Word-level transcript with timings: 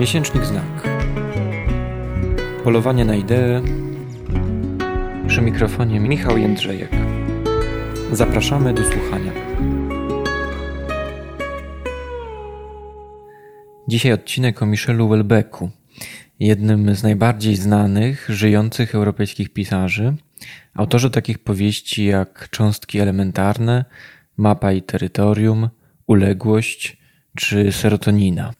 Miesięcznik 0.00 0.44
Znak. 0.44 0.88
Polowanie 2.64 3.04
na 3.04 3.14
ideę. 3.14 3.62
Przy 5.26 5.42
mikrofonie 5.42 6.00
Michał 6.00 6.38
Jędrzejek. 6.38 6.90
Zapraszamy 8.12 8.74
do 8.74 8.84
słuchania. 8.84 9.32
Dzisiaj 13.88 14.12
odcinek 14.12 14.62
o 14.62 14.66
Michelu 14.66 15.08
Welbecku, 15.08 15.70
jednym 16.38 16.94
z 16.94 17.02
najbardziej 17.02 17.56
znanych, 17.56 18.26
żyjących 18.28 18.94
europejskich 18.94 19.52
pisarzy, 19.52 20.16
autorze 20.74 21.10
takich 21.10 21.38
powieści 21.38 22.04
jak 22.04 22.48
Cząstki 22.50 22.98
elementarne, 22.98 23.84
Mapa 24.36 24.72
i 24.72 24.82
terytorium, 24.82 25.68
Uległość 26.06 26.96
czy 27.36 27.72
Serotonina. 27.72 28.59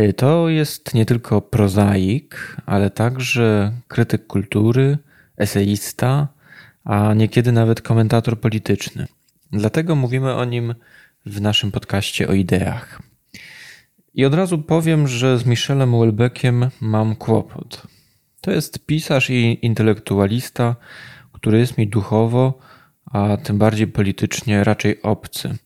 Y, 0.00 0.12
to 0.12 0.48
jest 0.48 0.94
nie 0.94 1.06
tylko 1.06 1.40
prozaik, 1.40 2.56
ale 2.66 2.90
także 2.90 3.72
krytyk 3.88 4.26
kultury, 4.26 4.98
eseista, 5.36 6.28
a 6.84 7.14
niekiedy 7.14 7.52
nawet 7.52 7.82
komentator 7.82 8.40
polityczny. 8.40 9.06
Dlatego 9.52 9.96
mówimy 9.96 10.34
o 10.34 10.44
nim 10.44 10.74
w 11.26 11.40
naszym 11.40 11.72
podcaście 11.72 12.28
o 12.28 12.32
ideach. 12.32 13.02
I 14.14 14.24
od 14.24 14.34
razu 14.34 14.58
powiem, 14.58 15.08
że 15.08 15.38
z 15.38 15.46
Michelem 15.46 16.00
Welbeckiem 16.00 16.70
mam 16.80 17.16
kłopot. 17.16 17.86
To 18.40 18.50
jest 18.50 18.86
pisarz 18.86 19.30
i 19.30 19.58
intelektualista, 19.62 20.76
który 21.32 21.58
jest 21.58 21.78
mi 21.78 21.88
duchowo, 21.88 22.58
a 23.06 23.36
tym 23.36 23.58
bardziej 23.58 23.86
politycznie 23.86 24.64
raczej 24.64 25.02
obcy. 25.02 25.56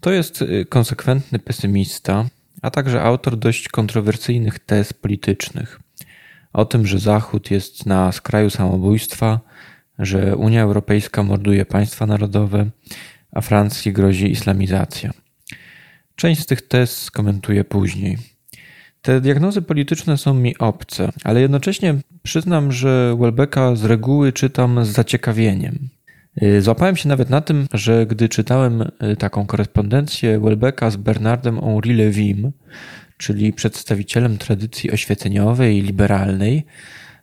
To 0.00 0.10
jest 0.10 0.42
y, 0.42 0.66
konsekwentny 0.68 1.38
pesymista, 1.38 2.24
a 2.62 2.70
także 2.70 3.02
autor 3.02 3.36
dość 3.36 3.68
kontrowersyjnych 3.68 4.58
tez 4.58 4.92
politycznych. 4.92 5.80
O 6.52 6.64
tym, 6.64 6.86
że 6.86 6.98
Zachód 6.98 7.50
jest 7.50 7.86
na 7.86 8.12
skraju 8.12 8.50
samobójstwa, 8.50 9.40
że 9.98 10.36
Unia 10.36 10.62
Europejska 10.62 11.22
morduje 11.22 11.66
państwa 11.66 12.06
narodowe, 12.06 12.70
a 13.32 13.40
Francji 13.40 13.92
grozi 13.92 14.30
islamizacja. 14.30 15.10
Część 16.16 16.40
z 16.40 16.46
tych 16.46 16.62
tez 16.68 17.02
skomentuję 17.02 17.64
później. 17.64 18.18
Te 19.02 19.20
diagnozy 19.20 19.62
polityczne 19.62 20.18
są 20.18 20.34
mi 20.34 20.58
obce, 20.58 21.12
ale 21.24 21.40
jednocześnie 21.40 21.94
przyznam, 22.22 22.72
że 22.72 23.16
Welbecka 23.20 23.76
z 23.76 23.84
reguły 23.84 24.32
czytam 24.32 24.84
z 24.84 24.88
zaciekawieniem. 24.88 25.88
Y, 26.42 26.62
złapałem 26.62 26.96
się 26.96 27.08
nawet 27.08 27.30
na 27.30 27.40
tym, 27.40 27.66
że 27.74 28.06
gdy 28.06 28.28
czytałem 28.28 28.82
y, 28.82 29.16
taką 29.16 29.46
korespondencję 29.46 30.40
Welbecka 30.40 30.90
z 30.90 30.96
Bernardem 30.96 31.60
Henri 31.60 31.94
Levim, 31.94 32.52
czyli 33.16 33.52
przedstawicielem 33.52 34.38
tradycji 34.38 34.90
oświeceniowej 34.90 35.78
i 35.78 35.82
liberalnej, 35.82 36.64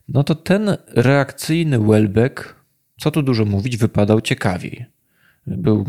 no 0.08 0.24
to 0.24 0.36
ten 0.36 0.78
reakcyjny 0.88 1.80
Welbeck, 1.80 2.56
co 3.00 3.12
tu 3.12 3.22
dużo 3.22 3.46
mówić, 3.46 3.78
wypadał 3.78 4.22
ciekawiej. 4.22 4.86
Był 5.48 5.86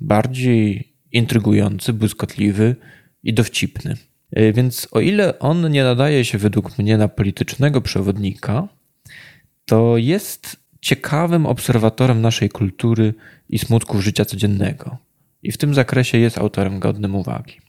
bardziej 0.00 0.92
intrygujący, 1.12 1.92
błyskotliwy 1.92 2.76
i 3.22 3.34
dowcipny. 3.34 3.96
Y, 4.38 4.52
więc 4.52 4.88
o 4.90 5.00
ile 5.00 5.38
on 5.38 5.70
nie 5.70 5.84
nadaje 5.84 6.24
się 6.24 6.38
według 6.38 6.78
mnie 6.78 6.98
na 6.98 7.08
politycznego 7.08 7.80
przewodnika, 7.80 8.68
to 9.66 9.96
jest 9.96 10.63
ciekawym 10.84 11.46
obserwatorem 11.46 12.20
naszej 12.20 12.48
kultury 12.48 13.14
i 13.48 13.58
smutków 13.58 14.00
życia 14.02 14.24
codziennego. 14.24 14.98
I 15.42 15.52
w 15.52 15.56
tym 15.56 15.74
zakresie 15.74 16.18
jest 16.18 16.38
autorem 16.38 16.80
godnym 16.80 17.14
uwagi. 17.14 17.60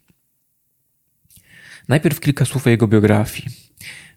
Najpierw 1.88 2.20
kilka 2.20 2.46
słów 2.46 2.68
o 2.68 2.70
jego 2.70 2.88
biografii. 2.88 3.48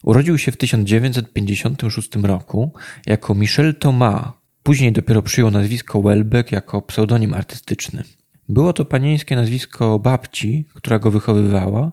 Urodził 0.02 0.38
się 0.38 0.52
w 0.52 0.56
1956 0.56 2.16
roku 2.22 2.72
jako 3.06 3.34
Michel 3.34 3.74
Thomas. 3.74 4.24
Później 4.62 4.92
dopiero 4.92 5.22
przyjął 5.22 5.50
nazwisko 5.50 6.02
Welbeck 6.02 6.52
jako 6.52 6.82
pseudonim 6.82 7.34
artystyczny. 7.34 8.02
Było 8.48 8.72
to 8.72 8.84
panieńskie 8.84 9.36
nazwisko 9.36 9.98
babci, 9.98 10.64
która 10.74 10.98
go 10.98 11.10
wychowywała 11.10 11.92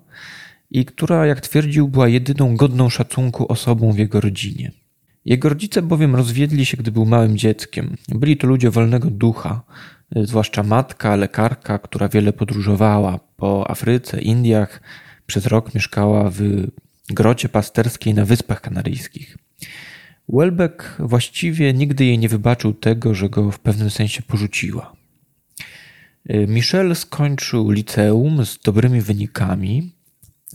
i 0.71 0.85
która, 0.85 1.25
jak 1.25 1.41
twierdził, 1.41 1.87
była 1.87 2.07
jedyną 2.07 2.55
godną 2.55 2.89
szacunku 2.89 3.51
osobą 3.51 3.91
w 3.91 3.97
jego 3.97 4.21
rodzinie. 4.21 4.71
Jego 5.25 5.49
rodzice 5.49 5.81
bowiem 5.81 6.15
rozwiedli 6.15 6.65
się, 6.65 6.77
gdy 6.77 6.91
był 6.91 7.05
małym 7.05 7.37
dzieckiem. 7.37 7.97
Byli 8.09 8.37
to 8.37 8.47
ludzie 8.47 8.71
wolnego 8.71 9.09
ducha, 9.09 9.61
zwłaszcza 10.15 10.63
matka, 10.63 11.15
lekarka, 11.15 11.79
która 11.79 12.09
wiele 12.09 12.33
podróżowała 12.33 13.19
po 13.37 13.71
Afryce, 13.71 14.21
Indiach. 14.21 14.81
Przez 15.25 15.45
rok 15.45 15.75
mieszkała 15.75 16.29
w 16.29 16.41
grocie 17.09 17.49
pasterskiej 17.49 18.13
na 18.13 18.25
Wyspach 18.25 18.61
Kanaryjskich. 18.61 19.37
Welbeck 20.29 20.95
właściwie 20.99 21.73
nigdy 21.73 22.05
jej 22.05 22.19
nie 22.19 22.29
wybaczył 22.29 22.73
tego, 22.73 23.13
że 23.13 23.29
go 23.29 23.51
w 23.51 23.59
pewnym 23.59 23.89
sensie 23.89 24.21
porzuciła. 24.21 24.93
Michel 26.47 26.95
skończył 26.95 27.71
liceum 27.71 28.45
z 28.45 28.59
dobrymi 28.59 29.01
wynikami, 29.01 29.91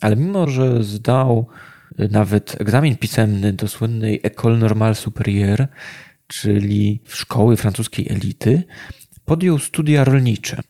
ale 0.01 0.17
mimo, 0.17 0.49
że 0.49 0.85
zdał 0.85 1.47
nawet 1.99 2.61
egzamin 2.61 2.97
pisemny 2.97 3.53
do 3.53 3.69
słynnej 3.69 4.21
École 4.23 4.59
Normale 4.59 4.95
Supérieure, 4.95 5.67
czyli 6.27 7.03
szkoły 7.09 7.57
francuskiej 7.57 8.07
elity, 8.11 8.63
podjął 9.25 9.59
studia 9.59 10.05
rolnicze. 10.05 10.63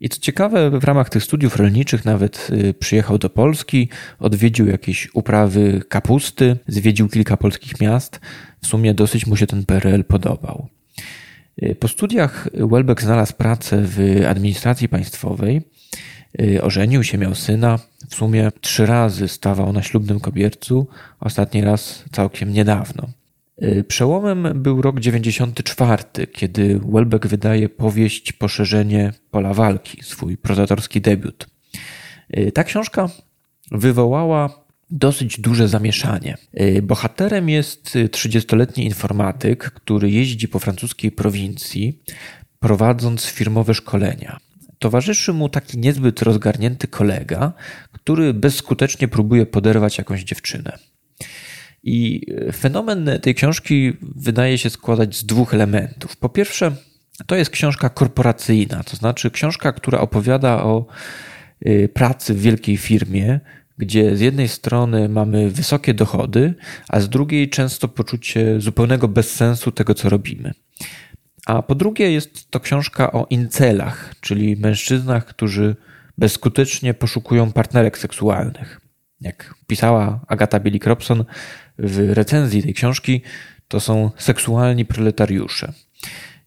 I 0.00 0.08
co 0.08 0.20
ciekawe, 0.20 0.70
w 0.70 0.84
ramach 0.84 1.10
tych 1.10 1.24
studiów 1.24 1.56
rolniczych 1.56 2.04
nawet 2.04 2.48
y, 2.50 2.74
przyjechał 2.74 3.18
do 3.18 3.30
Polski, 3.30 3.88
odwiedził 4.18 4.66
jakieś 4.66 5.08
uprawy 5.14 5.82
kapusty, 5.88 6.56
zwiedził 6.68 7.08
kilka 7.08 7.36
polskich 7.36 7.80
miast. 7.80 8.20
W 8.62 8.66
sumie 8.66 8.94
dosyć 8.94 9.26
mu 9.26 9.36
się 9.36 9.46
ten 9.46 9.64
PRL 9.64 10.04
podobał. 10.04 10.68
Y, 11.62 11.74
po 11.74 11.88
studiach 11.88 12.48
Welbeck 12.54 13.02
znalazł 13.02 13.34
pracę 13.34 13.82
w 13.82 14.24
administracji 14.28 14.88
państwowej 14.88 15.62
ożenił 16.62 17.04
się, 17.04 17.18
miał 17.18 17.34
syna. 17.34 17.78
W 18.08 18.14
sumie 18.14 18.50
trzy 18.60 18.86
razy 18.86 19.28
stawał 19.28 19.72
na 19.72 19.82
ślubnym 19.82 20.20
kobiercu, 20.20 20.88
ostatni 21.20 21.62
raz 21.62 22.04
całkiem 22.12 22.52
niedawno. 22.52 23.08
Y, 23.62 23.84
przełomem 23.84 24.62
był 24.62 24.82
rok 24.82 25.00
94, 25.00 26.26
kiedy 26.32 26.80
Welbeck 26.84 27.26
wydaje 27.26 27.68
powieść 27.68 28.32
Poszerzenie 28.32 29.12
pola 29.30 29.54
walki, 29.54 30.02
swój 30.02 30.36
prozatorski 30.36 31.00
debiut. 31.00 31.46
Y, 32.36 32.52
ta 32.52 32.64
książka 32.64 33.08
wywołała 33.70 34.68
dosyć 34.90 35.40
duże 35.40 35.68
zamieszanie. 35.68 36.36
Bohaterem 36.82 37.48
jest 37.48 37.94
30-letni 38.10 38.84
informatyk, 38.84 39.64
który 39.64 40.10
jeździ 40.10 40.48
po 40.48 40.58
francuskiej 40.58 41.12
prowincji, 41.12 42.02
prowadząc 42.60 43.24
firmowe 43.24 43.74
szkolenia. 43.74 44.38
Towarzyszy 44.78 45.32
mu 45.32 45.48
taki 45.48 45.78
niezbyt 45.78 46.22
rozgarnięty 46.22 46.88
kolega, 46.88 47.52
który 47.92 48.34
bezskutecznie 48.34 49.08
próbuje 49.08 49.46
poderwać 49.46 49.98
jakąś 49.98 50.24
dziewczynę. 50.24 50.78
I 51.82 52.26
fenomen 52.52 53.10
tej 53.22 53.34
książki 53.34 53.92
wydaje 54.02 54.58
się 54.58 54.70
składać 54.70 55.16
z 55.16 55.26
dwóch 55.26 55.54
elementów. 55.54 56.16
Po 56.16 56.28
pierwsze, 56.28 56.72
to 57.26 57.36
jest 57.36 57.50
książka 57.50 57.88
korporacyjna, 57.88 58.84
to 58.84 58.96
znaczy 58.96 59.30
książka, 59.30 59.72
która 59.72 60.00
opowiada 60.00 60.62
o 60.62 60.86
y, 61.66 61.88
pracy 61.94 62.34
w 62.34 62.40
wielkiej 62.40 62.76
firmie, 62.76 63.40
gdzie 63.78 64.16
z 64.16 64.20
jednej 64.20 64.48
strony 64.48 65.08
mamy 65.08 65.50
wysokie 65.50 65.94
dochody, 65.94 66.54
a 66.88 67.00
z 67.00 67.08
drugiej 67.08 67.50
często 67.50 67.88
poczucie 67.88 68.60
zupełnego 68.60 69.08
bezsensu 69.08 69.72
tego, 69.72 69.94
co 69.94 70.08
robimy. 70.08 70.54
A 71.48 71.62
po 71.62 71.74
drugie 71.74 72.12
jest 72.12 72.50
to 72.50 72.60
książka 72.60 73.12
o 73.12 73.26
incelach, 73.30 74.14
czyli 74.20 74.56
mężczyznach, 74.56 75.26
którzy 75.26 75.76
bezskutecznie 76.18 76.94
poszukują 76.94 77.52
partnerek 77.52 77.98
seksualnych. 77.98 78.80
Jak 79.20 79.54
pisała 79.66 80.20
Agata 80.26 80.60
Billy-Cropson 80.60 81.24
w 81.78 82.12
recenzji 82.12 82.62
tej 82.62 82.74
książki, 82.74 83.22
to 83.68 83.80
są 83.80 84.10
seksualni 84.18 84.84
proletariusze. 84.84 85.72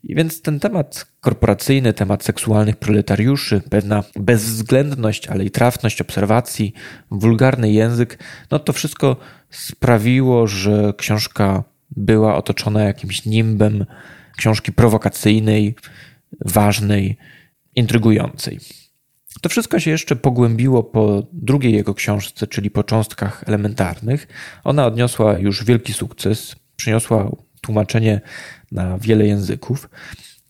I 0.03 0.15
więc 0.15 0.41
ten 0.41 0.59
temat 0.59 1.05
korporacyjny, 1.19 1.93
temat 1.93 2.23
seksualnych 2.23 2.75
proletariuszy, 2.75 3.61
pewna 3.69 4.03
bezwzględność, 4.15 5.27
ale 5.27 5.45
i 5.45 5.51
trafność 5.51 6.01
obserwacji, 6.01 6.73
wulgarny 7.11 7.71
język, 7.71 8.19
no 8.51 8.59
to 8.59 8.73
wszystko 8.73 9.17
sprawiło, 9.49 10.47
że 10.47 10.93
książka 10.97 11.63
była 11.91 12.35
otoczona 12.35 12.83
jakimś 12.83 13.25
nimbem 13.25 13.85
książki 14.37 14.71
prowokacyjnej, 14.71 15.75
ważnej, 16.45 17.17
intrygującej. 17.75 18.59
To 19.41 19.49
wszystko 19.49 19.79
się 19.79 19.91
jeszcze 19.91 20.15
pogłębiło 20.15 20.83
po 20.83 21.27
drugiej 21.33 21.73
jego 21.73 21.93
książce, 21.93 22.47
czyli 22.47 22.71
po 22.71 22.83
cząstkach 22.83 23.43
elementarnych. 23.47 24.27
Ona 24.63 24.85
odniosła 24.85 25.37
już 25.37 25.65
wielki 25.65 25.93
sukces, 25.93 26.55
przyniosła 26.75 27.31
tłumaczenie 27.61 28.21
na 28.71 28.97
wiele 28.97 29.27
języków. 29.27 29.89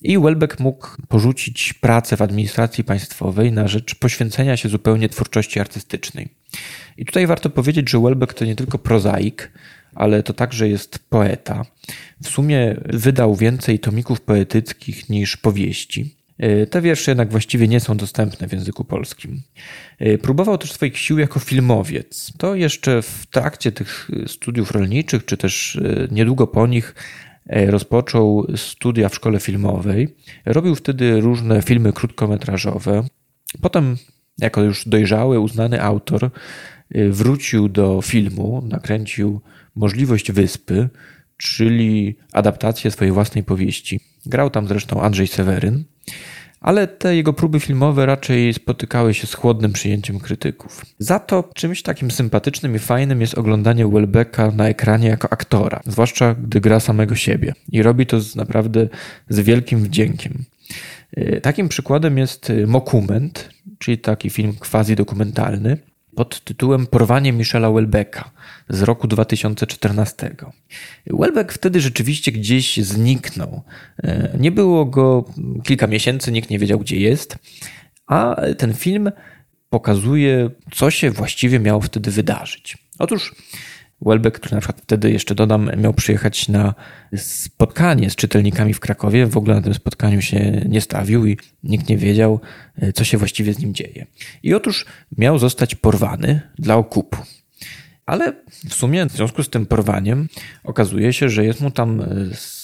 I 0.01 0.19
Welbeck 0.19 0.59
mógł 0.59 0.87
porzucić 1.07 1.73
pracę 1.73 2.17
w 2.17 2.21
administracji 2.21 2.83
państwowej 2.83 3.51
na 3.51 3.67
rzecz 3.67 3.95
poświęcenia 3.95 4.57
się 4.57 4.69
zupełnie 4.69 5.09
twórczości 5.09 5.59
artystycznej. 5.59 6.29
I 6.97 7.05
tutaj 7.05 7.27
warto 7.27 7.49
powiedzieć, 7.49 7.89
że 7.89 7.99
Welbeck 7.99 8.33
to 8.33 8.45
nie 8.45 8.55
tylko 8.55 8.77
prozaik, 8.77 9.51
ale 9.95 10.23
to 10.23 10.33
także 10.33 10.69
jest 10.69 10.99
poeta. 11.09 11.65
W 12.23 12.29
sumie 12.29 12.75
wydał 12.85 13.35
więcej 13.35 13.79
tomików 13.79 14.21
poetyckich 14.21 15.09
niż 15.09 15.37
powieści. 15.37 16.15
E, 16.41 16.67
te 16.67 16.81
wiersze 16.81 17.11
jednak 17.11 17.29
właściwie 17.31 17.67
nie 17.67 17.79
są 17.79 17.97
dostępne 17.97 18.47
w 18.47 18.51
języku 18.53 18.83
polskim. 18.83 19.41
E, 19.99 20.17
próbował 20.17 20.57
też 20.57 20.71
swoich 20.71 20.97
sił 20.97 21.19
jako 21.19 21.39
filmowiec. 21.39 22.31
To 22.37 22.55
jeszcze 22.55 23.01
w 23.01 23.25
trakcie 23.25 23.71
tych 23.71 24.09
studiów 24.27 24.71
rolniczych, 24.71 25.25
czy 25.25 25.37
też 25.37 25.75
e, 25.75 26.07
niedługo 26.11 26.47
po 26.47 26.67
nich, 26.67 26.95
rozpoczął 27.67 28.47
studia 28.55 29.09
w 29.09 29.15
szkole 29.15 29.39
filmowej. 29.39 30.15
Robił 30.45 30.75
wtedy 30.75 31.21
różne 31.21 31.61
filmy 31.61 31.93
krótkometrażowe. 31.93 33.03
Potem, 33.61 33.97
jako 34.37 34.63
już 34.63 34.87
dojrzały, 34.87 35.39
uznany 35.39 35.81
autor, 35.81 36.31
wrócił 37.09 37.69
do 37.69 38.01
filmu, 38.01 38.63
nakręcił 38.69 39.41
Możliwość 39.75 40.31
Wyspy, 40.31 40.89
czyli 41.37 42.15
adaptację 42.33 42.91
swojej 42.91 43.11
własnej 43.11 43.43
powieści. 43.43 43.99
Grał 44.25 44.49
tam 44.49 44.67
zresztą 44.67 45.01
Andrzej 45.01 45.27
Seweryn, 45.27 45.83
ale 46.61 46.87
te 46.87 47.15
jego 47.15 47.33
próby 47.33 47.59
filmowe 47.59 48.05
raczej 48.05 48.53
spotykały 48.53 49.13
się 49.13 49.27
z 49.27 49.33
chłodnym 49.33 49.73
przyjęciem 49.73 50.19
krytyków. 50.19 50.85
Za 50.99 51.19
to 51.19 51.49
czymś 51.55 51.81
takim 51.81 52.11
sympatycznym 52.11 52.75
i 52.75 52.79
fajnym 52.79 53.21
jest 53.21 53.37
oglądanie 53.37 53.87
Welbecka 53.87 54.51
na 54.51 54.67
ekranie 54.67 55.07
jako 55.07 55.33
aktora, 55.33 55.81
zwłaszcza 55.85 56.35
gdy 56.43 56.61
gra 56.61 56.79
samego 56.79 57.15
siebie. 57.15 57.53
I 57.71 57.83
robi 57.83 58.05
to 58.05 58.19
z 58.19 58.35
naprawdę 58.35 58.87
z 59.29 59.39
wielkim 59.39 59.83
wdziękiem. 59.83 60.45
E, 61.13 61.41
takim 61.41 61.69
przykładem 61.69 62.17
jest 62.17 62.51
Mokument, 62.67 63.49
czyli 63.79 63.97
taki 63.97 64.29
film 64.29 64.53
quasi 64.53 64.95
dokumentalny, 64.95 65.77
pod 66.15 66.43
tytułem 66.43 66.87
Porwanie 66.87 67.33
Michela 67.33 67.71
Welbecka 67.71 68.31
z 68.69 68.81
roku 68.81 69.07
2014. 69.07 70.35
Welbeck 71.07 71.51
wtedy 71.51 71.81
rzeczywiście 71.81 72.31
gdzieś 72.31 72.77
zniknął. 72.77 73.61
E, 74.03 74.35
nie 74.39 74.51
było 74.51 74.85
go 74.85 75.25
kilka 75.63 75.87
miesięcy, 75.87 76.31
nikt 76.31 76.49
nie 76.49 76.59
wiedział 76.59 76.79
gdzie 76.79 76.97
jest, 76.97 77.37
a 78.07 78.35
ten 78.57 78.73
film 78.73 79.11
pokazuje, 79.69 80.49
co 80.71 80.91
się 80.91 81.11
właściwie 81.11 81.59
miało 81.59 81.81
wtedy 81.81 82.11
wydarzyć. 82.11 82.77
Otóż 82.99 83.35
Welbeck, 84.01 84.39
który 84.39 84.55
na 84.55 84.61
przykład 84.61 84.81
wtedy 84.81 85.11
jeszcze 85.11 85.35
dodam, 85.35 85.71
miał 85.77 85.93
przyjechać 85.93 86.47
na 86.47 86.73
spotkanie 87.15 88.09
z 88.09 88.15
czytelnikami 88.15 88.73
w 88.73 88.79
Krakowie. 88.79 89.27
W 89.27 89.37
ogóle 89.37 89.55
na 89.55 89.61
tym 89.61 89.73
spotkaniu 89.73 90.21
się 90.21 90.61
nie 90.69 90.81
stawił 90.81 91.25
i 91.25 91.37
nikt 91.63 91.89
nie 91.89 91.97
wiedział, 91.97 92.39
e, 92.75 92.93
co 92.93 93.03
się 93.03 93.17
właściwie 93.17 93.53
z 93.53 93.59
nim 93.59 93.73
dzieje. 93.73 94.05
I 94.43 94.53
otóż 94.53 94.85
miał 95.17 95.39
zostać 95.39 95.75
porwany 95.75 96.41
dla 96.59 96.75
okupu. 96.75 97.17
Ale 98.05 98.33
w 98.69 98.73
sumie 98.73 99.05
w 99.05 99.11
związku 99.11 99.43
z 99.43 99.49
tym 99.49 99.65
porwaniem 99.65 100.27
okazuje 100.63 101.13
się, 101.13 101.29
że 101.29 101.45
jest 101.45 101.61
mu 101.61 101.71
tam 101.71 102.01
e, 102.01 102.05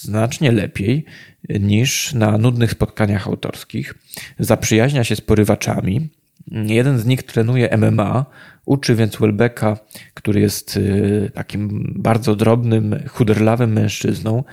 znacznie 0.01 0.51
lepiej 0.51 1.05
niż 1.49 2.13
na 2.13 2.37
nudnych 2.37 2.71
spotkaniach 2.71 3.27
autorskich. 3.27 3.93
Zaprzyjaźnia 4.39 5.03
się 5.03 5.15
z 5.15 5.21
porywaczami. 5.21 6.09
Jeden 6.51 6.99
z 6.99 7.05
nich 7.05 7.23
trenuje 7.23 7.77
MMA, 7.77 8.25
Uczy 8.67 8.95
więc 8.95 9.15
Welbecka, 9.15 9.77
który 10.13 10.41
jest 10.41 10.77
y, 10.77 11.31
takim 11.33 11.93
bardzo 11.95 12.35
drobnym, 12.35 12.95
chuderlawym 13.07 13.73
mężczyzną, 13.73 14.43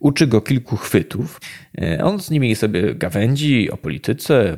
uczy 0.00 0.26
go 0.26 0.40
kilku 0.40 0.76
chwytów. 0.76 1.40
Y, 1.82 2.04
on 2.04 2.20
z 2.20 2.30
nimi 2.30 2.54
sobie 2.54 2.94
gawędzi 2.94 3.70
o 3.70 3.76
polityce, 3.76 4.56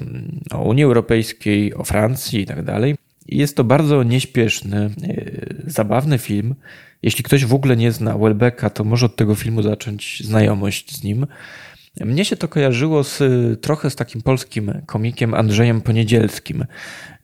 o 0.51 0.63
Unii 0.63 0.85
Europejskiej, 0.85 1.75
o 1.75 1.85
Francji 1.85 2.41
i 2.41 2.47
tak. 2.47 2.59
Jest 3.29 3.57
to 3.57 3.65
bardzo 3.65 4.03
nieśpieszny, 4.03 4.91
y, 5.05 5.63
zabawny 5.67 6.19
film. 6.19 6.55
Jeśli 7.03 7.25
ktoś 7.25 7.45
w 7.45 7.55
ogóle 7.55 7.77
nie 7.77 7.93
zna 7.93 8.19
Welbecka, 8.19 8.71
to 8.71 8.85
może 8.85 9.07
od 9.07 9.17
tego 9.17 9.35
filmu 9.35 9.63
zacząć 9.63 10.23
znajomość 10.25 10.97
z 10.97 11.05
nim. 11.05 11.27
Mnie 12.01 12.25
się 12.25 12.37
to 12.37 12.49
kojarzyło 12.49 13.05
z, 13.05 13.23
trochę 13.61 13.91
z 13.91 13.97
takim 13.97 14.23
polskim 14.23 14.73
komikiem 14.87 15.35
Andrzejem 15.35 15.81
Poniedzielskim, 15.81 16.65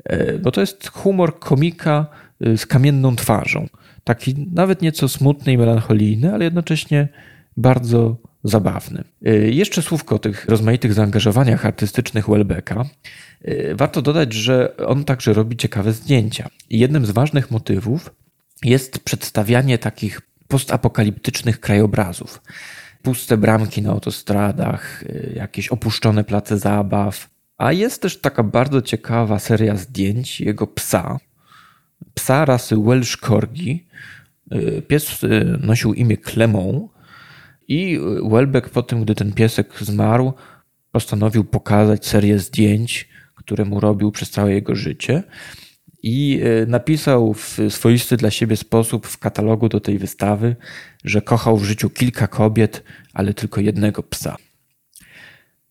e, 0.04 0.38
bo 0.38 0.50
to 0.50 0.60
jest 0.60 0.88
humor 0.88 1.38
komika 1.38 2.06
e, 2.40 2.56
z 2.56 2.66
kamienną 2.66 3.16
twarzą. 3.16 3.68
Taki 4.04 4.48
nawet 4.52 4.82
nieco 4.82 5.08
smutny 5.08 5.52
i 5.52 5.58
melancholijny, 5.58 6.34
ale 6.34 6.44
jednocześnie 6.44 7.08
bardzo 7.56 8.16
zabawny. 8.44 9.04
Jeszcze 9.50 9.82
słówko 9.82 10.14
o 10.14 10.18
tych 10.18 10.44
rozmaitych 10.48 10.94
zaangażowaniach 10.94 11.66
artystycznych 11.66 12.28
Welbecka. 12.28 12.84
Warto 13.74 14.02
dodać, 14.02 14.32
że 14.32 14.76
on 14.76 15.04
także 15.04 15.32
robi 15.32 15.56
ciekawe 15.56 15.92
zdjęcia. 15.92 16.48
Jednym 16.70 17.06
z 17.06 17.10
ważnych 17.10 17.50
motywów 17.50 18.10
jest 18.64 18.98
przedstawianie 18.98 19.78
takich 19.78 20.20
postapokaliptycznych 20.48 21.60
krajobrazów 21.60 22.42
puste 23.06 23.36
bramki 23.36 23.82
na 23.82 23.90
autostradach, 23.90 25.02
y, 25.02 25.32
jakieś 25.36 25.68
opuszczone 25.68 26.24
place 26.24 26.58
zabaw. 26.58 27.30
A 27.58 27.72
jest 27.72 28.02
też 28.02 28.20
taka 28.20 28.42
bardzo 28.42 28.82
ciekawa 28.82 29.38
seria 29.38 29.76
zdjęć 29.76 30.40
jego 30.40 30.66
psa. 30.66 31.18
Psa 32.14 32.44
rasy 32.44 32.76
Welsh 32.76 33.16
Corgi. 33.16 33.86
Y, 34.52 34.82
pies 34.88 35.24
y, 35.24 35.58
nosił 35.60 35.94
imię 35.94 36.16
Clemon 36.16 36.88
i 37.68 38.00
Welbeck 38.30 38.68
po 38.68 38.82
tym, 38.82 39.02
gdy 39.02 39.14
ten 39.14 39.32
piesek 39.32 39.74
zmarł, 39.80 40.32
postanowił 40.92 41.44
pokazać 41.44 42.06
serię 42.06 42.38
zdjęć, 42.38 43.08
które 43.34 43.64
mu 43.64 43.80
robił 43.80 44.12
przez 44.12 44.30
całe 44.30 44.52
jego 44.52 44.74
życie 44.74 45.22
i 46.02 46.40
e, 46.42 46.66
napisał 46.66 47.34
w 47.34 47.58
swoisty 47.68 48.16
dla 48.16 48.30
siebie 48.30 48.56
sposób 48.56 49.06
w 49.06 49.18
katalogu 49.18 49.68
do 49.68 49.80
tej 49.80 49.98
wystawy, 49.98 50.56
że 51.04 51.22
kochał 51.22 51.56
w 51.56 51.64
życiu 51.64 51.90
kilka 51.90 52.26
kobiet, 52.26 52.82
ale 53.14 53.34
tylko 53.34 53.60
jednego 53.60 54.02
psa. 54.02 54.36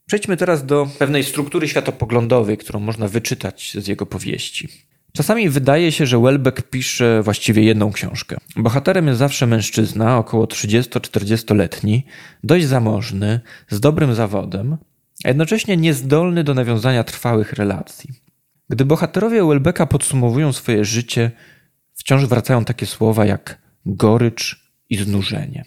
Przejdźmy 0.06 0.38
teraz 0.38 0.66
do 0.66 0.88
pewnej 1.00 1.24
struktury 1.24 1.68
światopoglądowej, 1.68 2.58
którą 2.58 2.80
można 2.80 3.08
wyczytać 3.08 3.78
z 3.80 3.88
jego 3.88 4.06
powieści. 4.06 4.70
Czasami 5.14 5.50
wydaje 5.50 5.92
się, 5.92 6.06
że 6.06 6.20
Welbeck 6.20 6.62
pisze 6.62 7.22
właściwie 7.24 7.64
jedną 7.64 7.92
książkę. 7.92 8.38
Bohaterem 8.56 9.08
jest 9.08 9.20
zawsze 9.20 9.48
mężczyzna, 9.48 10.18
około 10.18 10.46
30-40-letni, 10.46 12.06
dość 12.44 12.66
zamożny, 12.66 13.40
z 13.70 13.80
dobrym 13.80 14.16
zawodem, 14.16 14.78
a 15.24 15.28
jednocześnie 15.28 15.78
niezdolny 15.78 16.44
do 16.44 16.54
nawiązania 16.54 17.04
trwałych 17.04 17.54
relacji. 17.54 18.25
Gdy 18.70 18.86
bohaterowie 18.86 19.46
Welbecka 19.48 19.86
podsumowują 19.86 20.54
swoje 20.54 20.86
życie, 20.86 21.32
wciąż 21.94 22.26
wracają 22.26 22.66
takie 22.66 22.86
słowa 22.86 23.26
jak 23.26 23.62
gorycz 23.86 24.72
i 24.90 24.98
znużenie. 24.98 25.66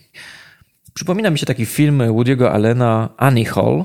Przypomina 0.95 1.31
mi 1.31 1.39
się 1.39 1.47
taki 1.47 1.67
film 1.67 1.99
Woody'ego 1.99 2.47
Allena 2.47 3.09
Annie 3.17 3.45
Hall 3.45 3.85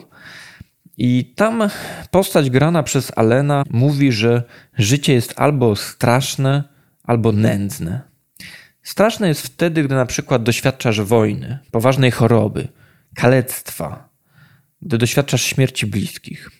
i 0.98 1.34
tam 1.36 1.70
postać 2.12 2.50
grana 2.50 2.84
przez 2.84 3.12
Allena 3.16 3.64
mówi, 3.70 4.12
że 4.12 4.44
życie 4.78 5.14
jest 5.14 5.34
albo 5.38 5.76
straszne, 5.76 6.64
albo 7.04 7.32
nędzne. 7.32 8.02
Straszne 8.84 9.28
jest 9.28 9.42
wtedy, 9.42 9.84
gdy 9.84 9.96
na 9.96 10.06
przykład 10.06 10.44
doświadczasz 10.44 11.02
wojny, 11.02 11.60
poważnej 11.72 12.12
choroby, 12.12 12.68
kalectwa, 13.16 14.10
gdy 14.82 14.98
doświadczasz 14.98 15.44
śmierci 15.44 15.88
bliskich. 15.88 16.52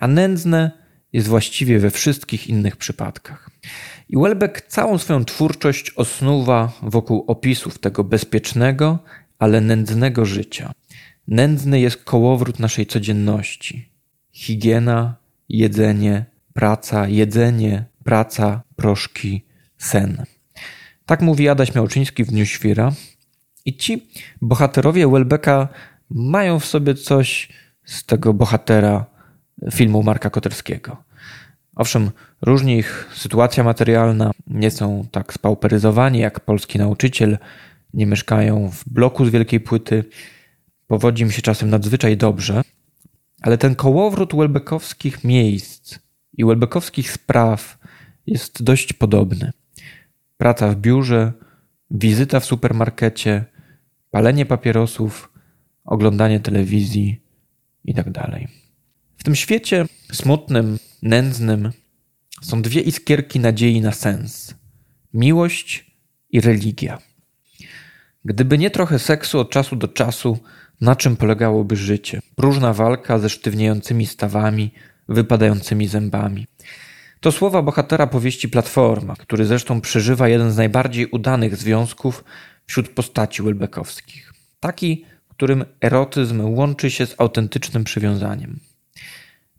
A 0.00 0.08
nędzne 0.08 0.81
jest 1.12 1.28
właściwie 1.28 1.78
we 1.78 1.90
wszystkich 1.90 2.46
innych 2.46 2.76
przypadkach. 2.76 3.50
I 4.08 4.16
Welbeck 4.16 4.60
całą 4.60 4.98
swoją 4.98 5.24
twórczość 5.24 5.90
osnuwa 5.90 6.72
wokół 6.82 7.24
opisów 7.26 7.78
tego 7.78 8.04
bezpiecznego, 8.04 8.98
ale 9.38 9.60
nędznego 9.60 10.24
życia. 10.24 10.72
Nędzny 11.28 11.80
jest 11.80 12.04
kołowrót 12.04 12.58
naszej 12.58 12.86
codzienności. 12.86 13.88
Higiena, 14.32 15.16
jedzenie, 15.48 16.24
praca, 16.52 17.08
jedzenie, 17.08 17.84
praca, 18.04 18.62
proszki, 18.76 19.44
sen. 19.78 20.24
Tak 21.06 21.20
mówi 21.20 21.48
Adaś 21.48 21.74
Miałczyński 21.74 22.24
w 22.24 22.28
Dniu 22.28 22.46
Świra. 22.46 22.92
I 23.64 23.76
ci 23.76 24.08
bohaterowie 24.42 25.08
Welbecka 25.08 25.68
mają 26.10 26.58
w 26.58 26.66
sobie 26.66 26.94
coś 26.94 27.48
z 27.84 28.04
tego 28.04 28.34
bohatera 28.34 29.11
filmu 29.70 30.02
Marka 30.02 30.30
Koterskiego. 30.30 30.96
Owszem, 31.76 32.10
różni 32.42 32.78
ich 32.78 33.08
sytuacja 33.14 33.64
materialna, 33.64 34.30
nie 34.46 34.70
są 34.70 35.06
tak 35.10 35.32
spauperyzowani 35.32 36.18
jak 36.18 36.40
polski 36.40 36.78
nauczyciel, 36.78 37.38
nie 37.94 38.06
mieszkają 38.06 38.70
w 38.70 38.88
bloku 38.88 39.24
z 39.24 39.30
wielkiej 39.30 39.60
płyty, 39.60 40.04
powodzi 40.86 41.24
mi 41.24 41.32
się 41.32 41.42
czasem 41.42 41.70
nadzwyczaj 41.70 42.16
dobrze, 42.16 42.62
ale 43.42 43.58
ten 43.58 43.74
kołowrót 43.74 44.34
welbekowskich 44.36 45.24
miejsc 45.24 45.98
i 46.32 46.44
welbekowskich 46.44 47.10
spraw 47.10 47.78
jest 48.26 48.62
dość 48.62 48.92
podobny. 48.92 49.52
Praca 50.36 50.68
w 50.68 50.76
biurze, 50.76 51.32
wizyta 51.90 52.40
w 52.40 52.44
supermarkecie, 52.44 53.44
palenie 54.10 54.46
papierosów, 54.46 55.32
oglądanie 55.84 56.40
telewizji 56.40 57.20
itd. 57.84 58.38
W 59.22 59.24
tym 59.24 59.36
świecie 59.36 59.86
smutnym, 60.12 60.78
nędznym 61.02 61.72
są 62.42 62.62
dwie 62.62 62.80
iskierki 62.80 63.40
nadziei 63.40 63.80
na 63.80 63.92
sens. 63.92 64.54
miłość 65.14 65.96
i 66.30 66.40
religia. 66.40 66.98
Gdyby 68.24 68.58
nie 68.58 68.70
trochę 68.70 68.98
seksu 68.98 69.40
od 69.40 69.50
czasu 69.50 69.76
do 69.76 69.88
czasu, 69.88 70.38
na 70.80 70.96
czym 70.96 71.16
polegałoby 71.16 71.76
życie? 71.76 72.20
Próżna 72.34 72.74
walka 72.74 73.18
ze 73.18 73.28
sztywniejącymi 73.28 74.06
stawami, 74.06 74.70
wypadającymi 75.08 75.88
zębami. 75.88 76.46
To 77.20 77.32
słowa 77.32 77.62
bohatera 77.62 78.06
powieści 78.06 78.48
Platforma, 78.48 79.16
który 79.16 79.44
zresztą 79.44 79.80
przeżywa 79.80 80.28
jeden 80.28 80.52
z 80.52 80.56
najbardziej 80.56 81.06
udanych 81.06 81.56
związków 81.56 82.24
wśród 82.66 82.88
postaci 82.88 83.42
Welbeckowskich. 83.42 84.32
Taki, 84.60 85.04
którym 85.28 85.64
erotyzm 85.80 86.40
łączy 86.40 86.90
się 86.90 87.06
z 87.06 87.14
autentycznym 87.18 87.84
przywiązaniem. 87.84 88.71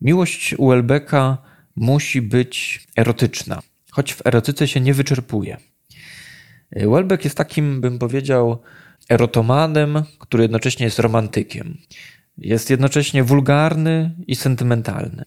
Miłość 0.04 0.56
u 0.58 0.68
Welbecka 0.68 1.38
musi 1.76 2.22
być 2.22 2.88
erotyczna, 2.98 3.62
choć 3.92 4.14
w 4.14 4.28
erotyce 4.28 4.68
się 4.68 4.80
nie 4.80 4.94
wyczerpuje. 4.94 5.58
Welbeck 6.72 7.24
jest 7.24 7.38
takim, 7.38 7.82
bym 7.82 8.00
powiedział, 8.00 8.62
erotomanem, 9.10 10.04
który 10.20 10.44
jednocześnie 10.44 10.86
jest 10.86 11.00
romantykiem. 11.00 11.78
Jest 12.38 12.70
jednocześnie 12.70 13.24
wulgarny 13.24 14.16
i 14.28 14.36
sentymentalny. 14.36 15.24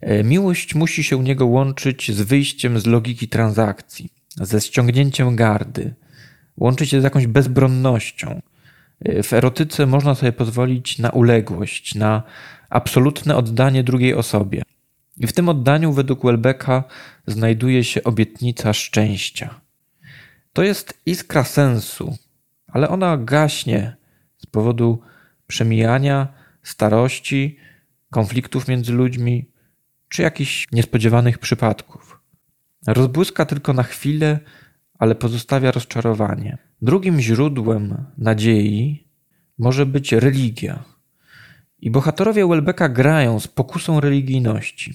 E, 0.00 0.24
miłość 0.24 0.74
musi 0.74 1.04
się 1.04 1.16
u 1.16 1.22
niego 1.22 1.46
łączyć 1.46 2.12
z 2.12 2.22
wyjściem 2.22 2.78
z 2.78 2.86
logiki 2.86 3.28
transakcji, 3.28 4.12
ze 4.36 4.60
ściągnięciem 4.60 5.36
gardy, 5.36 5.94
łączyć 6.56 6.90
się 6.90 7.00
z 7.00 7.04
jakąś 7.04 7.26
bezbronnością. 7.26 8.40
E, 9.04 9.22
w 9.22 9.32
erotyce 9.32 9.86
można 9.86 10.14
sobie 10.14 10.32
pozwolić 10.32 10.98
na 10.98 11.10
uległość, 11.10 11.94
na 11.94 12.22
absolutne 12.70 13.36
oddanie 13.36 13.84
drugiej 13.84 14.14
osobie. 14.14 14.62
I 15.16 15.26
w 15.26 15.32
tym 15.32 15.48
oddaniu, 15.48 15.92
według 15.92 16.24
Welbecka, 16.24 16.84
znajduje 17.26 17.84
się 17.84 18.04
obietnica 18.04 18.72
szczęścia. 18.72 19.60
To 20.52 20.62
jest 20.62 21.00
iskra 21.06 21.44
sensu, 21.44 22.16
ale 22.68 22.88
ona 22.88 23.16
gaśnie 23.16 23.96
z 24.38 24.46
powodu 24.46 25.02
przemijania, 25.46 26.28
starości, 26.62 27.56
konfliktów 28.10 28.68
między 28.68 28.92
ludźmi 28.92 29.50
czy 30.08 30.22
jakichś 30.22 30.72
niespodziewanych 30.72 31.38
przypadków. 31.38 32.20
Rozbłyska 32.86 33.46
tylko 33.46 33.72
na 33.72 33.82
chwilę, 33.82 34.38
ale 34.98 35.14
pozostawia 35.14 35.70
rozczarowanie. 35.70 36.58
Drugim 36.82 37.20
źródłem 37.20 38.04
nadziei 38.18 39.08
może 39.58 39.86
być 39.86 40.12
religia. 40.12 40.84
I 41.82 41.90
bohaterowie 41.90 42.46
Welbecka 42.46 42.88
grają 42.88 43.40
z 43.40 43.48
pokusą 43.48 44.00
religijności. 44.00 44.94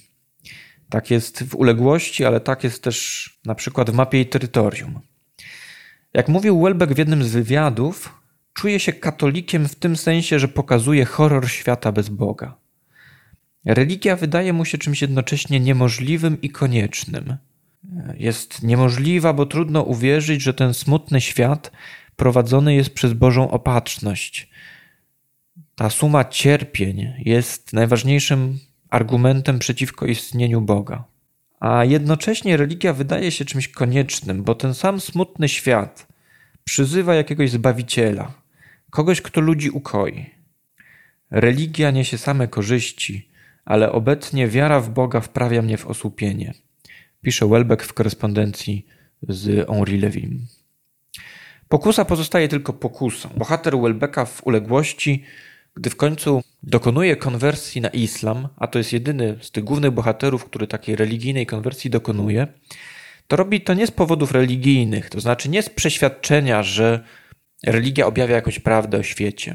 Tak 0.88 1.10
jest 1.10 1.42
w 1.44 1.54
uległości, 1.54 2.24
ale 2.24 2.40
tak 2.40 2.64
jest 2.64 2.82
też 2.82 3.30
na 3.44 3.54
przykład 3.54 3.90
w 3.90 3.94
mapie 3.94 4.20
i 4.20 4.26
terytorium. 4.26 5.00
Jak 6.14 6.28
mówił 6.28 6.62
Welbeck 6.62 6.92
w 6.92 6.98
jednym 6.98 7.24
z 7.24 7.32
wywiadów, 7.32 8.14
czuje 8.52 8.80
się 8.80 8.92
katolikiem 8.92 9.68
w 9.68 9.74
tym 9.74 9.96
sensie, 9.96 10.38
że 10.38 10.48
pokazuje 10.48 11.04
horror 11.04 11.48
świata 11.50 11.92
bez 11.92 12.08
Boga. 12.08 12.56
Religia 13.64 14.16
wydaje 14.16 14.52
mu 14.52 14.64
się 14.64 14.78
czymś 14.78 15.02
jednocześnie 15.02 15.60
niemożliwym 15.60 16.40
i 16.40 16.50
koniecznym. 16.50 17.36
Jest 18.14 18.62
niemożliwa, 18.62 19.32
bo 19.32 19.46
trudno 19.46 19.82
uwierzyć, 19.82 20.42
że 20.42 20.54
ten 20.54 20.74
smutny 20.74 21.20
świat 21.20 21.72
prowadzony 22.16 22.74
jest 22.74 22.90
przez 22.90 23.12
Bożą 23.12 23.50
opatrzność. 23.50 24.48
Ta 25.78 25.90
suma 25.90 26.24
cierpień 26.24 27.12
jest 27.18 27.72
najważniejszym 27.72 28.58
argumentem 28.90 29.58
przeciwko 29.58 30.06
istnieniu 30.06 30.60
Boga. 30.60 31.04
A 31.60 31.84
jednocześnie 31.84 32.56
religia 32.56 32.92
wydaje 32.92 33.30
się 33.30 33.44
czymś 33.44 33.68
koniecznym, 33.68 34.42
bo 34.42 34.54
ten 34.54 34.74
sam 34.74 35.00
smutny 35.00 35.48
świat 35.48 36.06
przyzywa 36.64 37.14
jakiegoś 37.14 37.50
zbawiciela, 37.50 38.32
kogoś, 38.90 39.20
kto 39.20 39.40
ludzi 39.40 39.70
ukoi. 39.70 40.26
Religia 41.30 41.90
niesie 41.90 42.18
same 42.18 42.48
korzyści, 42.48 43.28
ale 43.64 43.92
obecnie 43.92 44.48
wiara 44.48 44.80
w 44.80 44.90
Boga 44.90 45.20
wprawia 45.20 45.62
mnie 45.62 45.76
w 45.76 45.86
osłupienie. 45.86 46.54
Pisze 47.22 47.46
Welbeck 47.46 47.82
w 47.82 47.92
korespondencji 47.92 48.86
z 49.28 49.68
Henri 49.68 49.98
Levin. 49.98 50.46
Pokusa 51.68 52.04
pozostaje 52.04 52.48
tylko 52.48 52.72
pokusą. 52.72 53.28
Bohater 53.36 53.78
Welbecka 53.78 54.24
w 54.24 54.46
uległości, 54.46 55.24
gdy 55.76 55.90
w 55.90 55.96
końcu 55.96 56.42
dokonuje 56.62 57.16
konwersji 57.16 57.80
na 57.80 57.88
islam, 57.88 58.48
a 58.56 58.66
to 58.66 58.78
jest 58.78 58.92
jedyny 58.92 59.38
z 59.40 59.50
tych 59.50 59.64
głównych 59.64 59.90
bohaterów, 59.90 60.44
który 60.44 60.66
takiej 60.66 60.96
religijnej 60.96 61.46
konwersji 61.46 61.90
dokonuje, 61.90 62.46
to 63.28 63.36
robi 63.36 63.60
to 63.60 63.74
nie 63.74 63.86
z 63.86 63.90
powodów 63.90 64.32
religijnych, 64.32 65.10
to 65.10 65.20
znaczy 65.20 65.48
nie 65.48 65.62
z 65.62 65.70
przeświadczenia, 65.70 66.62
że 66.62 67.04
religia 67.66 68.06
objawia 68.06 68.34
jakąś 68.34 68.58
prawdę 68.58 68.98
o 68.98 69.02
świecie, 69.02 69.54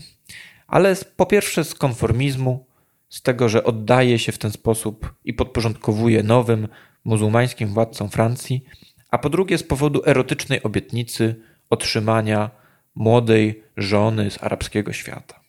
ale 0.68 0.96
po 1.16 1.26
pierwsze 1.26 1.64
z 1.64 1.76
konformizmu, 1.76 2.66
z 3.10 3.22
tego, 3.22 3.50
że 3.50 3.64
oddaje 3.64 4.20
się 4.20 4.32
w 4.32 4.38
ten 4.38 4.52
sposób 4.52 5.14
i 5.26 5.34
podporządkowuje 5.34 6.24
nowym 6.24 6.68
muzułmańskim 7.04 7.68
władcom 7.68 8.10
Francji, 8.10 8.64
a 9.12 9.18
po 9.18 9.30
drugie 9.30 9.58
z 9.58 9.64
powodu 9.64 10.02
erotycznej 10.06 10.64
obietnicy 10.64 11.36
otrzymania 11.70 12.50
młodej 12.96 13.64
żony 13.78 14.32
z 14.32 14.44
arabskiego 14.44 14.94
świata. 14.94 15.41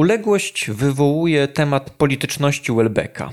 Uległość 0.00 0.70
wywołuje 0.70 1.48
temat 1.48 1.90
polityczności 1.90 2.72
Welbecka. 2.72 3.30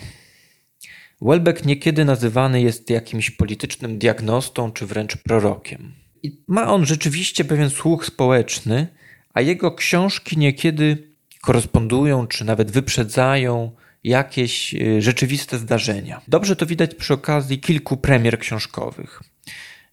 Welbeck 1.22 1.66
niekiedy 1.66 2.06
nazywany 2.06 2.62
jest 2.62 2.90
jakimś 2.90 3.32
politycznym 3.32 3.98
diagnostą 3.98 4.72
czy 4.72 4.86
wręcz 4.86 5.18
prorokiem. 5.18 5.94
I 6.24 6.42
ma 6.48 6.74
on 6.74 6.86
rzeczywiście 6.86 7.46
pewien 7.46 7.70
słuch 7.70 8.06
społeczny, 8.06 8.88
a 9.34 9.42
jego 9.42 9.72
książki 9.72 10.38
niekiedy 10.38 11.14
korespondują 11.42 12.28
czy 12.28 12.46
nawet 12.46 12.72
wyprzedzają 12.72 13.72
jakieś 14.04 14.74
y, 14.74 15.02
rzeczywiste 15.02 15.58
zdarzenia. 15.58 16.22
Dobrze 16.28 16.56
to 16.56 16.66
widać 16.66 16.96
przy 16.96 17.14
okazji 17.14 17.60
kilku 17.60 17.98
premier 17.98 18.40
książkowych. 18.40 19.24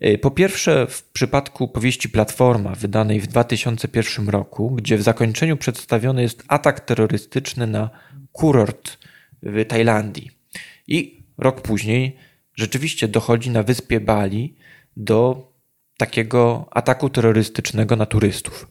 Y, 0.06 0.18
po 0.18 0.30
pierwsze, 0.30 0.86
w 0.86 1.02
przypadku 1.02 1.68
powieści 1.68 2.08
Platforma, 2.08 2.74
wydanej 2.74 3.20
w 3.20 3.26
2001 3.26 4.28
roku, 4.28 4.70
gdzie 4.70 4.96
w 4.96 5.02
zakończeniu 5.02 5.56
przedstawiony 5.56 6.22
jest 6.22 6.44
atak 6.48 6.80
terrorystyczny 6.80 7.66
na 7.66 7.90
kurort 8.32 8.98
w 9.42 9.64
Tajlandii. 9.64 10.30
I 10.86 11.24
rok 11.38 11.60
później 11.60 12.16
rzeczywiście 12.54 13.08
dochodzi 13.08 13.50
na 13.50 13.62
wyspie 13.62 14.00
Bali 14.00 14.56
do 14.96 15.52
takiego 15.96 16.68
ataku 16.70 17.10
terrorystycznego 17.10 17.96
na 17.96 18.06
turystów. 18.06 18.66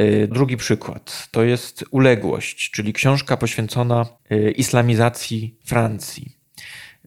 Y, 0.00 0.28
drugi 0.32 0.56
przykład 0.56 1.28
to 1.30 1.42
jest 1.42 1.84
Uległość, 1.90 2.70
czyli 2.70 2.92
książka 2.92 3.36
poświęcona 3.36 4.06
y, 4.32 4.50
islamizacji 4.50 5.58
Francji. 5.64 6.40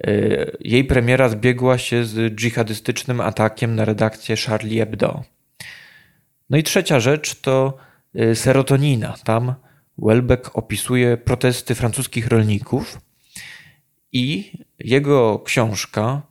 Y, 0.08 0.58
jej 0.60 0.84
premiera 0.84 1.30
zbiegła 1.30 1.78
się 1.78 2.06
z 2.06 2.36
dżihadystycznym 2.36 3.22
atakiem 3.22 3.76
na 3.76 3.86
redakcję 3.86 4.36
Charlie 4.36 4.80
Hebdo. 4.80 5.24
No 6.50 6.58
i 6.58 6.64
trzecia 6.64 7.00
rzecz 7.00 7.42
to 7.42 7.78
serotonina. 8.34 9.16
Tam 9.24 9.56
Welbeck 9.98 10.58
opisuje 10.58 11.18
protesty 11.18 11.76
francuskich 11.76 12.28
rolników 12.28 13.02
i 14.12 14.52
jego 14.80 15.40
książka, 15.40 16.22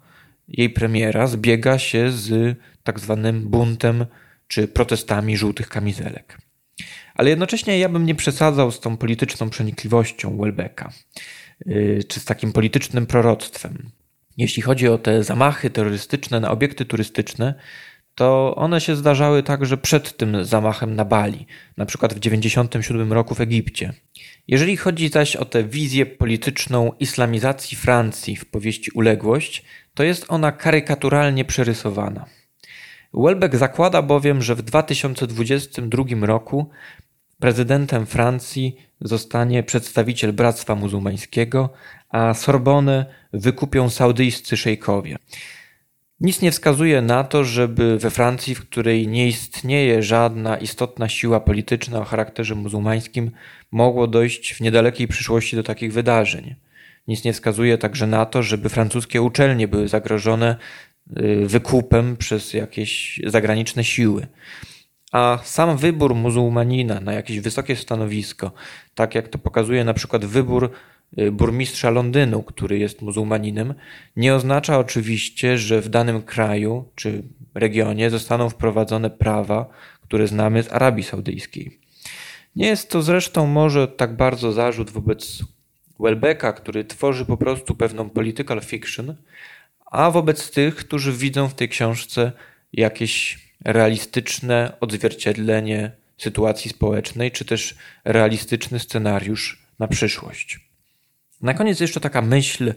jej 0.48 0.70
premiera 0.70 1.26
zbiega 1.26 1.78
się 1.78 2.10
z 2.10 2.58
tak 2.82 3.00
zwanym 3.00 3.48
buntem 3.48 4.06
czy 4.48 4.68
protestami 4.68 5.36
żółtych 5.36 5.68
kamizelek. 5.68 6.38
Ale 7.14 7.30
jednocześnie 7.30 7.78
ja 7.78 7.88
bym 7.88 8.06
nie 8.06 8.14
przesadzał 8.14 8.70
z 8.70 8.80
tą 8.80 8.96
polityczną 8.96 9.50
przenikliwością 9.50 10.36
Welbecka, 10.38 10.88
y, 10.88 11.22
czy 12.08 12.20
z 12.20 12.24
takim 12.24 12.52
politycznym 12.52 13.06
proroctwem. 13.06 13.90
Jeśli 14.36 14.62
chodzi 14.62 14.88
o 14.88 14.98
te 14.98 15.24
zamachy 15.24 15.70
terrorystyczne 15.70 16.40
na 16.40 16.50
obiekty 16.50 16.84
turystyczne, 16.84 17.54
to 18.14 18.54
one 18.56 18.80
się 18.80 18.96
zdarzały 18.96 19.42
także 19.42 19.76
przed 19.76 20.16
tym 20.16 20.44
zamachem 20.44 20.94
na 20.94 21.04
Bali, 21.04 21.46
na 21.76 21.86
przykład 21.86 22.14
w 22.14 22.20
1997 22.20 23.12
roku 23.12 23.34
w 23.34 23.40
Egipcie. 23.40 23.92
Jeżeli 24.48 24.76
chodzi 24.76 25.08
zaś 25.08 25.36
o 25.36 25.44
tę 25.44 25.64
wizję 25.64 26.06
polityczną 26.06 26.92
islamizacji 27.00 27.76
Francji 27.76 28.36
w 28.36 28.44
powieści 28.44 28.90
Uległość, 28.94 29.64
to 29.94 30.02
jest 30.02 30.24
ona 30.28 30.52
karykaturalnie 30.52 31.44
przerysowana. 31.44 32.26
Welbeck 33.14 33.56
zakłada 33.56 34.02
bowiem, 34.02 34.42
że 34.42 34.54
w 34.54 34.62
2022 34.62 36.04
roku 36.20 36.70
prezydentem 37.42 38.06
Francji 38.06 38.76
zostanie 39.00 39.62
przedstawiciel 39.62 40.32
Bractwa 40.32 40.74
Muzułmańskiego, 40.74 41.70
a 42.08 42.34
Sorbonę 42.34 43.06
wykupią 43.32 43.90
saudyjscy 43.90 44.56
szejkowie. 44.56 45.16
Nic 46.20 46.40
nie 46.40 46.50
wskazuje 46.52 47.02
na 47.02 47.24
to, 47.24 47.44
żeby 47.44 47.98
we 47.98 48.10
Francji, 48.10 48.54
w 48.54 48.60
której 48.60 49.08
nie 49.08 49.28
istnieje 49.28 50.02
żadna 50.02 50.56
istotna 50.56 51.08
siła 51.08 51.40
polityczna 51.40 51.98
o 52.00 52.04
charakterze 52.04 52.54
muzułmańskim, 52.54 53.30
mogło 53.72 54.06
dojść 54.06 54.54
w 54.54 54.60
niedalekiej 54.60 55.08
przyszłości 55.08 55.56
do 55.56 55.62
takich 55.62 55.92
wydarzeń. 55.92 56.54
Nic 57.08 57.24
nie 57.24 57.32
wskazuje 57.32 57.78
także 57.78 58.06
na 58.06 58.26
to, 58.26 58.42
żeby 58.42 58.68
francuskie 58.68 59.22
uczelnie 59.22 59.68
były 59.68 59.88
zagrożone 59.88 60.56
y, 61.16 61.46
wykupem 61.46 62.16
przez 62.16 62.54
jakieś 62.54 63.20
zagraniczne 63.26 63.84
siły. 63.84 64.26
A 65.12 65.38
sam 65.44 65.76
wybór 65.76 66.14
muzułmanina 66.14 67.00
na 67.00 67.12
jakieś 67.12 67.40
wysokie 67.40 67.76
stanowisko, 67.76 68.52
tak 68.94 69.14
jak 69.14 69.28
to 69.28 69.38
pokazuje 69.38 69.84
na 69.84 69.94
przykład 69.94 70.24
wybór 70.24 70.70
y, 71.18 71.32
burmistrza 71.32 71.90
Londynu, 71.90 72.42
który 72.42 72.78
jest 72.78 73.02
muzułmaninem, 73.02 73.74
nie 74.16 74.34
oznacza 74.34 74.78
oczywiście, 74.78 75.58
że 75.58 75.80
w 75.80 75.88
danym 75.88 76.22
kraju 76.22 76.88
czy 76.94 77.22
regionie 77.54 78.10
zostaną 78.10 78.48
wprowadzone 78.48 79.10
prawa, 79.10 79.68
które 80.02 80.28
znamy 80.28 80.62
z 80.62 80.72
Arabii 80.72 81.04
Saudyjskiej. 81.04 81.80
Nie 82.56 82.66
jest 82.66 82.90
to 82.90 83.02
zresztą 83.02 83.46
może 83.46 83.88
tak 83.88 84.16
bardzo 84.16 84.52
zarzut 84.52 84.90
wobec 84.90 85.42
Welbecka, 86.00 86.52
który 86.52 86.84
tworzy 86.84 87.24
po 87.24 87.36
prostu 87.36 87.74
pewną 87.74 88.10
political 88.10 88.60
fiction, 88.60 89.16
a 89.86 90.10
wobec 90.10 90.50
tych, 90.50 90.76
którzy 90.76 91.12
widzą 91.12 91.48
w 91.48 91.54
tej 91.54 91.68
książce 91.68 92.32
jakieś 92.72 93.41
realistyczne 93.64 94.72
odzwierciedlenie 94.80 95.92
sytuacji 96.18 96.70
społecznej, 96.70 97.30
czy 97.30 97.44
też 97.44 97.74
realistyczny 98.04 98.78
scenariusz 98.78 99.66
na 99.78 99.88
przyszłość. 99.88 100.60
Na 101.40 101.54
koniec 101.54 101.80
jeszcze 101.80 102.00
taka 102.00 102.22
myśl, 102.22 102.74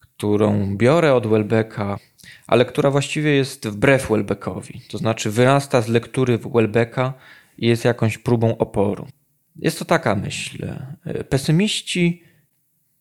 którą 0.00 0.76
biorę 0.76 1.14
od 1.14 1.26
Welbecka, 1.26 1.98
ale 2.46 2.64
która 2.64 2.90
właściwie 2.90 3.30
jest 3.30 3.68
wbrew 3.68 4.08
Welbeckowi, 4.08 4.80
to 4.90 4.98
znaczy 4.98 5.30
wyrasta 5.30 5.82
z 5.82 5.88
lektury 5.88 6.38
Welbecka 6.38 7.14
i 7.58 7.66
jest 7.66 7.84
jakąś 7.84 8.18
próbą 8.18 8.58
oporu. 8.58 9.08
Jest 9.56 9.78
to 9.78 9.84
taka 9.84 10.14
myśl. 10.14 10.74
Pesymiści 11.28 12.22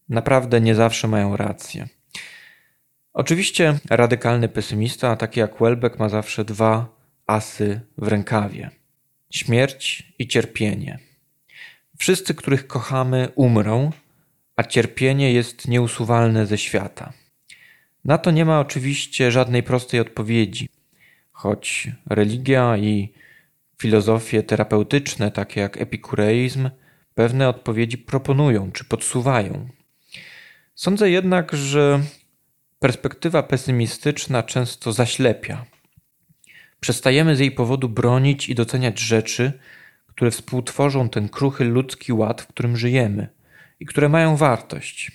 naprawdę 0.10 0.62
nie 0.62 0.76
zawsze 0.76 1.08
mają 1.08 1.38
rację. 1.38 1.88
Oczywiście 3.20 3.80
radykalny 3.90 4.50
pesymista, 4.50 5.16
taki 5.16 5.40
jak 5.40 5.60
Welbeck, 5.60 6.00
ma 6.00 6.10
zawsze 6.10 6.46
dwa 6.46 6.96
asy 7.28 7.82
w 7.98 8.08
rękawie: 8.08 8.70
śmierć 9.32 10.14
i 10.20 10.28
cierpienie. 10.28 11.00
Wszyscy, 11.98 12.36
których 12.36 12.68
kochamy, 12.68 13.30
umrą, 13.36 13.92
a 14.56 14.64
cierpienie 14.64 15.34
jest 15.34 15.68
nieusuwalne 15.68 16.46
ze 16.46 16.58
świata. 16.58 17.14
Na 18.06 18.18
to 18.18 18.32
nie 18.32 18.46
ma 18.46 18.60
oczywiście 18.60 19.32
żadnej 19.32 19.64
prostej 19.64 20.00
odpowiedzi, 20.00 20.70
choć 21.32 21.88
religia 22.10 22.78
i 22.78 23.14
filozofie 23.82 24.44
terapeutyczne, 24.44 25.32
takie 25.32 25.62
jak 25.62 25.82
epikureizm, 25.82 26.70
pewne 27.16 27.50
odpowiedzi 27.50 27.98
proponują 27.98 28.72
czy 28.72 28.86
podsuwają. 28.86 29.70
Sądzę 30.76 31.10
jednak, 31.10 31.56
że 31.56 32.02
perspektywa 32.80 33.44
pesymistyczna 33.44 34.44
często 34.44 34.94
zaślepia. 34.94 35.66
Przestajemy 36.80 37.36
z 37.36 37.40
jej 37.40 37.52
powodu 37.52 37.90
bronić 37.90 38.50
i 38.50 38.56
doceniać 38.56 39.00
rzeczy, 39.00 39.54
które 40.08 40.32
współtworzą 40.32 41.10
ten 41.10 41.30
kruchy 41.30 41.64
ludzki 41.64 42.14
ład, 42.14 42.42
w 42.42 42.48
którym 42.48 42.78
żyjemy 42.78 43.28
i 43.80 43.86
które 43.86 44.10
mają 44.10 44.36
wartość. 44.36 45.12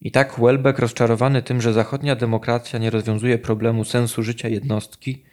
I 0.00 0.10
tak 0.10 0.40
Welbeck, 0.40 0.78
rozczarowany 0.78 1.42
tym, 1.42 1.60
że 1.60 1.72
zachodnia 1.72 2.16
demokracja 2.16 2.78
nie 2.78 2.90
rozwiązuje 2.90 3.38
problemu 3.38 3.84
sensu 3.84 4.22
życia 4.22 4.48
jednostki, 4.48 5.24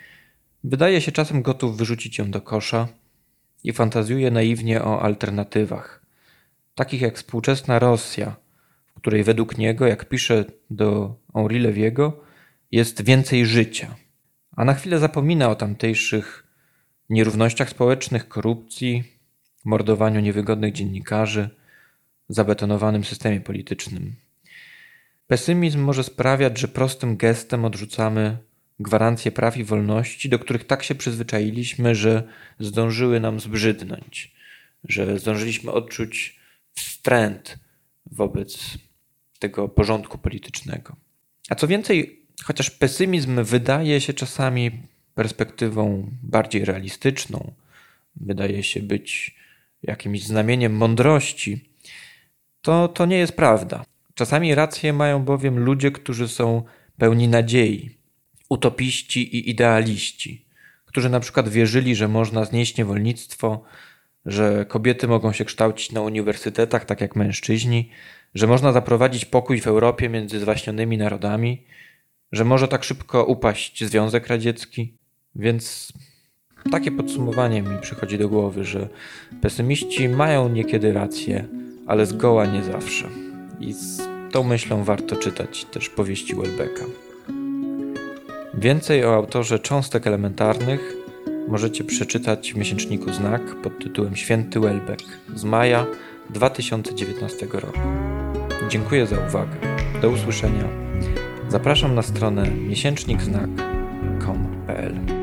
wydaje 0.63 1.01
się 1.01 1.11
czasem 1.11 1.41
gotów 1.41 1.77
wyrzucić 1.77 2.17
ją 2.17 2.31
do 2.31 2.41
kosza 2.41 2.87
i 3.63 3.73
fantazjuje 3.73 4.31
naiwnie 4.31 4.83
o 4.83 5.01
alternatywach, 5.01 6.05
takich 6.75 7.01
jak 7.01 7.15
współczesna 7.15 7.79
Rosja, 7.79 8.35
której 9.01 9.23
według 9.23 9.57
niego, 9.57 9.87
jak 9.87 10.09
pisze 10.09 10.45
do 10.69 11.15
Henri 11.33 11.59
Leviego, 11.59 12.23
jest 12.71 13.05
więcej 13.05 13.45
życia, 13.45 13.95
a 14.55 14.65
na 14.65 14.73
chwilę 14.73 14.99
zapomina 14.99 15.49
o 15.49 15.55
tamtejszych 15.55 16.47
nierównościach 17.09 17.69
społecznych, 17.69 18.27
korupcji, 18.27 19.03
mordowaniu 19.65 20.19
niewygodnych 20.19 20.73
dziennikarzy, 20.73 21.49
zabetonowanym 22.29 23.03
systemie 23.03 23.41
politycznym. 23.41 24.15
Pesymizm 25.27 25.79
może 25.79 26.03
sprawiać, 26.03 26.59
że 26.59 26.67
prostym 26.67 27.17
gestem 27.17 27.65
odrzucamy 27.65 28.37
gwarancje 28.79 29.31
praw 29.31 29.57
i 29.57 29.63
wolności, 29.63 30.29
do 30.29 30.39
których 30.39 30.63
tak 30.63 30.83
się 30.83 30.95
przyzwyczailiśmy, 30.95 31.95
że 31.95 32.23
zdążyły 32.59 33.19
nam 33.19 33.39
zbrzydnąć, 33.39 34.35
że 34.83 35.19
zdążyliśmy 35.19 35.71
odczuć 35.71 36.39
wstręt 36.73 37.59
wobec 38.05 38.77
tego 39.41 39.69
porządku 39.69 40.17
politycznego. 40.17 40.95
A 41.49 41.55
co 41.55 41.67
więcej, 41.67 42.19
chociaż 42.43 42.69
pesymizm 42.69 43.43
wydaje 43.43 44.01
się 44.01 44.13
czasami 44.13 44.71
perspektywą 45.15 46.09
bardziej 46.23 46.65
realistyczną, 46.65 47.53
wydaje 48.15 48.63
się 48.63 48.79
być 48.79 49.35
jakimś 49.83 50.23
znamieniem 50.23 50.73
mądrości, 50.73 51.69
to 52.61 52.87
to 52.87 53.05
nie 53.05 53.17
jest 53.17 53.35
prawda. 53.35 53.83
Czasami 54.13 54.55
rację 54.55 54.93
mają 54.93 55.23
bowiem 55.23 55.59
ludzie, 55.59 55.91
którzy 55.91 56.27
są 56.27 56.63
pełni 56.97 57.27
nadziei, 57.27 57.97
utopiści 58.49 59.35
i 59.37 59.49
idealiści, 59.49 60.45
którzy 60.85 61.09
na 61.09 61.19
przykład 61.19 61.49
wierzyli, 61.49 61.95
że 61.95 62.07
można 62.07 62.45
znieść 62.45 62.77
niewolnictwo, 62.77 63.63
że 64.25 64.65
kobiety 64.65 65.07
mogą 65.07 65.33
się 65.33 65.45
kształcić 65.45 65.91
na 65.91 66.01
uniwersytetach 66.01 66.85
tak 66.85 67.01
jak 67.01 67.15
mężczyźni, 67.15 67.89
że 68.35 68.47
można 68.47 68.71
zaprowadzić 68.71 69.25
pokój 69.25 69.61
w 69.61 69.67
Europie 69.67 70.09
między 70.09 70.39
zwaśnionymi 70.39 70.97
narodami, 70.97 71.65
że 72.31 72.45
może 72.45 72.67
tak 72.67 72.83
szybko 72.83 73.25
upaść 73.25 73.83
Związek 73.83 74.27
Radziecki. 74.27 74.97
Więc 75.35 75.93
takie 76.71 76.91
podsumowanie 76.91 77.61
mi 77.61 77.77
przychodzi 77.81 78.17
do 78.17 78.29
głowy, 78.29 78.63
że 78.63 78.87
pesymiści 79.41 80.09
mają 80.09 80.49
niekiedy 80.49 80.93
rację, 80.93 81.45
ale 81.87 82.05
zgoła 82.05 82.45
nie 82.45 82.63
zawsze. 82.63 83.09
I 83.59 83.73
z 83.73 84.01
tą 84.31 84.43
myślą 84.43 84.83
warto 84.83 85.15
czytać 85.15 85.65
też 85.65 85.89
powieści 85.89 86.35
Welbecka. 86.35 86.85
Więcej 88.53 89.05
o 89.05 89.15
autorze 89.15 89.59
cząstek 89.59 90.07
elementarnych 90.07 90.95
możecie 91.47 91.83
przeczytać 91.83 92.53
w 92.53 92.57
miesięczniku 92.57 93.13
Znak 93.13 93.61
pod 93.61 93.79
tytułem 93.79 94.15
Święty 94.15 94.59
Welbeck 94.59 95.05
z 95.35 95.43
maja 95.43 95.85
2019 96.29 97.47
roku. 97.53 98.10
Dziękuję 98.71 99.07
za 99.07 99.15
uwagę. 99.27 99.57
Do 100.01 100.09
usłyszenia. 100.09 100.63
Zapraszam 101.49 101.95
na 101.95 102.01
stronę 102.01 102.51
miesięcznikznak.com.pl 102.51 105.20